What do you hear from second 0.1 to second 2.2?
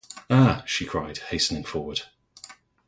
“Ah!” she cried, hastening forward.